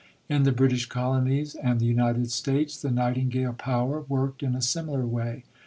In 0.27 0.41
the 0.45 0.51
British 0.51 0.87
Colonies 0.87 1.53
and 1.53 1.79
the 1.79 1.85
United 1.85 2.31
States 2.31 2.75
the 2.81 2.89
"Nightingale 2.89 3.53
power" 3.53 4.01
worked 4.09 4.41
in 4.41 4.55
a 4.55 4.59
similar 4.63 5.05
way. 5.05 5.43